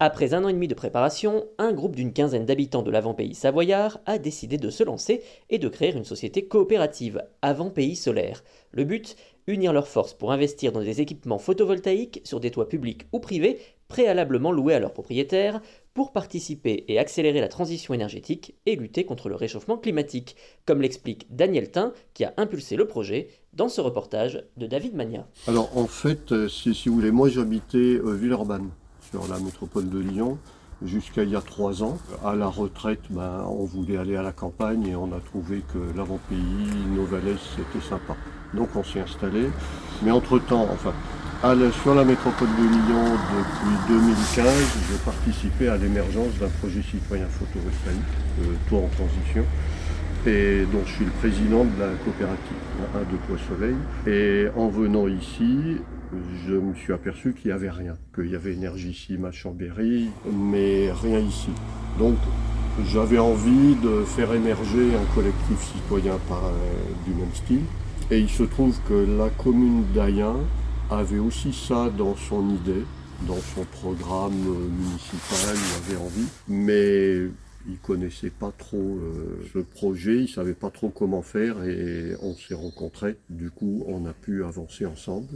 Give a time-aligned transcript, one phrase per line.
[0.00, 4.00] Après un an et demi de préparation, un groupe d'une quinzaine d'habitants de l'avant-pays savoyard
[4.06, 8.42] a décidé de se lancer et de créer une société coopérative, Avant-Pays Solaire.
[8.72, 13.06] Le but Unir leurs forces pour investir dans des équipements photovoltaïques sur des toits publics
[13.12, 13.58] ou privés,
[13.88, 15.60] préalablement loués à leurs propriétaires,
[15.92, 20.34] pour participer et accélérer la transition énergétique et lutter contre le réchauffement climatique,
[20.64, 25.28] comme l'explique Daniel Tin, qui a impulsé le projet dans ce reportage de David Magna.
[25.46, 28.70] Alors en fait, euh, si, vous voulez, moi j'habitais euh, Villeurbanne
[29.14, 30.38] sur la métropole de Lyon
[30.84, 31.98] jusqu'à il y a trois ans.
[32.24, 35.78] À la retraite, ben, on voulait aller à la campagne et on a trouvé que
[35.96, 38.16] l'avant-pays, Novales, c'était sympa.
[38.54, 39.50] Donc on s'est installé.
[40.02, 40.92] Mais entre-temps, enfin,
[41.80, 43.04] sur la métropole de Lyon
[43.36, 44.46] depuis 2015,
[44.90, 49.44] j'ai participé à l'émergence d'un projet citoyen photovoltaïque, euh, Toit en transition,
[50.26, 52.56] et dont je suis le président de la coopérative,
[52.96, 53.76] un de Toit Soleil.
[54.08, 55.78] Et en venant ici,
[56.46, 60.90] je me suis aperçu qu'il n'y avait rien, qu'il y avait Énergissime à Chambéry, mais
[60.92, 61.50] rien ici.
[61.98, 62.16] Donc
[62.92, 66.18] j'avais envie de faire émerger un collectif citoyen
[67.06, 67.62] du même style.
[68.10, 70.36] Et il se trouve que la commune d'Ayen
[70.90, 72.84] avait aussi ça dans son idée,
[73.26, 76.28] dans son programme municipal, il avait envie.
[76.48, 77.28] Mais
[77.66, 82.34] il connaissait pas trop euh, ce projet, il savait pas trop comment faire et on
[82.34, 83.16] s'est rencontrés.
[83.30, 85.28] Du coup, on a pu avancer ensemble.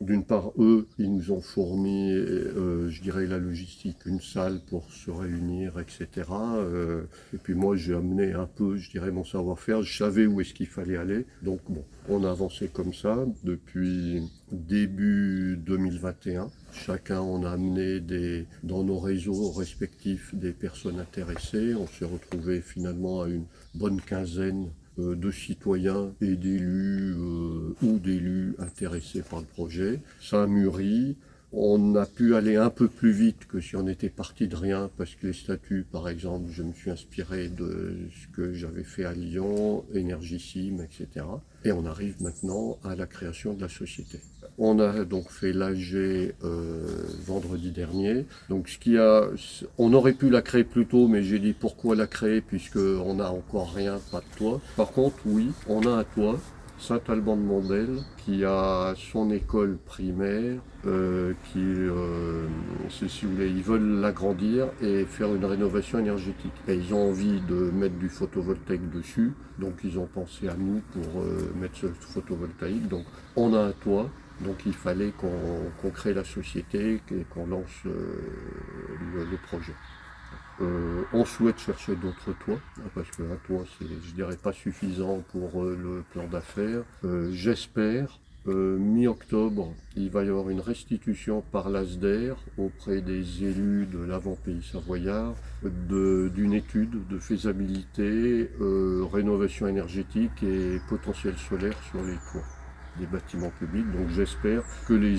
[0.00, 4.90] D'une part, eux, ils nous ont fourni, euh, je dirais, la logistique, une salle pour
[4.90, 6.28] se réunir, etc.
[6.30, 9.82] Euh, et puis moi, j'ai amené un peu, je dirais, mon savoir-faire.
[9.82, 11.26] Je savais où est-ce qu'il fallait aller.
[11.42, 16.50] Donc bon, on a avancé comme ça depuis début 2021.
[16.72, 18.02] Chacun, on a amené
[18.62, 21.74] dans nos réseaux respectifs des personnes intéressées.
[21.74, 23.44] On s'est retrouvé finalement à une
[23.74, 30.00] bonne quinzaine euh, de citoyens et d'élus euh, ou d'élus intéressés par le projet.
[30.20, 31.16] Ça a mûri.
[31.52, 34.90] On a pu aller un peu plus vite que si on était parti de rien,
[34.96, 39.04] parce que les statuts, par exemple, je me suis inspiré de ce que j'avais fait
[39.04, 41.26] à Lyon, Énergissime, etc.
[41.64, 44.18] Et on arrive maintenant à la création de la société.
[44.58, 46.32] On a donc fait l'AG euh,
[47.26, 48.26] vendredi dernier.
[48.48, 49.24] Donc ce qui a,
[49.78, 53.14] on aurait pu la créer plus tôt, mais j'ai dit pourquoi la créer puisque on
[53.14, 54.60] n'a encore rien, pas de toit.
[54.76, 56.38] Par contre, oui, on a un toit
[56.78, 62.48] Saint-Alban de Mondel, qui a son école primaire, euh, qui, euh,
[62.88, 66.52] si vous voulez, ils veulent l'agrandir et faire une rénovation énergétique.
[66.66, 70.80] Et ils ont envie de mettre du photovoltaïque dessus, donc ils ont pensé à nous
[70.92, 71.22] pour
[71.60, 72.88] mettre ce photovoltaïque.
[72.88, 73.04] Donc
[73.36, 74.10] on a un toit,
[74.44, 79.74] donc il fallait qu'on crée la société et qu'on lance le projet.
[80.60, 85.24] Euh, on souhaite chercher d'autres toits, hein, parce qu'un toit, c'est, je dirais, pas suffisant
[85.32, 86.82] pour euh, le plan d'affaires.
[87.04, 94.04] Euh, j'espère, mi-octobre, il va y avoir une restitution par l'ASDER auprès des élus de
[94.04, 98.50] l'avant-pays savoyard d'une étude de faisabilité,
[99.12, 102.61] rénovation énergétique et potentiel solaire sur les toits
[102.98, 103.90] des bâtiments publics.
[103.92, 105.16] Donc j'espère que les,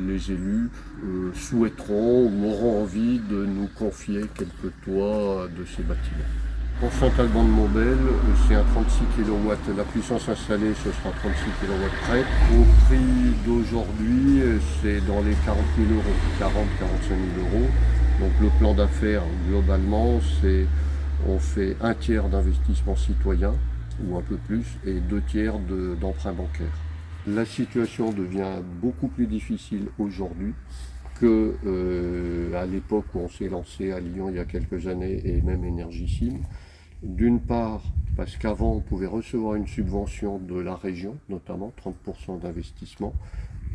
[0.00, 0.70] les élus
[1.04, 6.24] euh, souhaiteront ou auront envie de nous confier quelques toits de ces bâtiments.
[6.80, 7.98] Pour Saint-Alban de Montbel,
[8.48, 9.76] c'est un 36 kW.
[9.76, 12.20] La puissance installée, ce sera 36 kW près.
[12.56, 14.40] Au prix d'aujourd'hui,
[14.80, 17.66] c'est dans les 40 000 euros, 40 45 000 euros.
[18.18, 20.66] Donc le plan d'affaires, globalement, c'est
[21.28, 23.52] on fait un tiers d'investissement citoyen,
[24.02, 25.58] ou un peu plus, et deux tiers
[26.00, 26.66] d'emprunt bancaire.
[27.26, 30.54] La situation devient beaucoup plus difficile aujourd'hui
[31.16, 35.20] que euh, à l'époque où on s'est lancé à Lyon il y a quelques années
[35.26, 36.38] et même Énergissime.
[37.02, 37.82] D'une part,
[38.16, 43.12] parce qu'avant on pouvait recevoir une subvention de la région, notamment 30% d'investissement,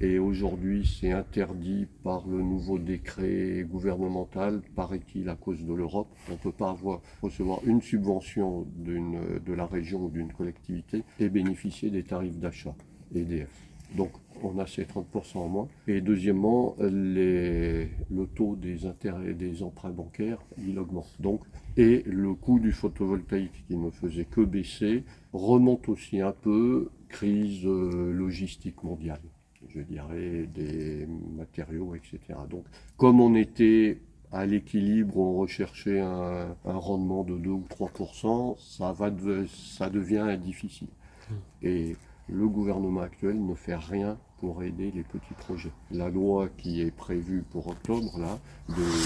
[0.01, 6.07] et aujourd'hui c'est interdit par le nouveau décret gouvernemental, paraît-il, à cause de l'Europe.
[6.29, 6.75] On ne peut pas
[7.21, 12.75] recevoir une subvention de la région ou d'une collectivité et bénéficier des tarifs d'achat.
[13.13, 13.49] EDF.
[13.95, 14.11] Donc
[14.43, 15.67] on a ces 30% en moins.
[15.87, 17.87] Et deuxièmement, le
[18.35, 21.09] taux des intérêts des emprunts bancaires, il augmente.
[21.19, 21.41] Donc,
[21.77, 25.03] et le coût du photovoltaïque qui ne faisait que baisser
[25.33, 29.21] remonte aussi un peu, crise euh, logistique mondiale,
[29.69, 31.07] je dirais, des
[31.37, 32.19] matériaux, etc.
[32.49, 32.65] Donc,
[32.97, 33.99] comme on était
[34.31, 39.11] à l'équilibre, on recherchait un, rendement de 2 ou 3%, ça, va
[39.47, 40.89] ça devient difficile.
[41.29, 41.33] Mmh.
[41.63, 41.95] Et
[42.27, 45.71] le gouvernement actuel ne fait rien pour aider les petits projets.
[45.91, 48.39] La loi qui est prévue pour octobre, là,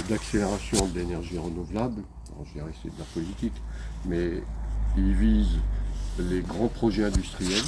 [0.10, 2.04] d'accélération de, l'énergie renouvelable,
[2.46, 3.62] je dirais c'est de la politique,
[4.06, 4.42] mais
[4.98, 5.60] il vise
[6.18, 7.66] les grands projets industriels.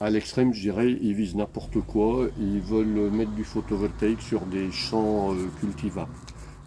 [0.00, 2.28] À l'extrême, je dirais, ils visent n'importe quoi.
[2.38, 6.12] Ils veulent mettre du photovoltaïque sur des champs euh, cultivables.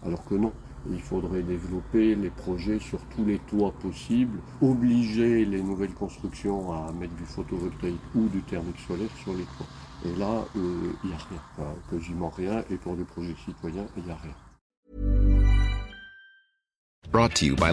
[0.04, 0.52] Alors que non,
[0.90, 6.92] il faudrait développer les projets sur tous les toits possibles, obliger les nouvelles constructions à
[6.92, 9.66] mettre du photovoltaïque ou du thermique solaire sur les toits.
[10.04, 14.04] Et là, euh, il n'y a rien, quasiment rien, et pour les projets citoyens, il
[14.04, 14.34] n'y a rien.
[17.10, 17.72] Brought to you by.